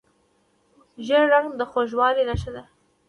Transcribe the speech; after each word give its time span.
ژیړ 1.05 1.23
رنګ 1.33 1.47
د 1.59 1.61
خوږوالي 1.71 2.23
نښه 2.29 2.51
ده. 2.55 2.63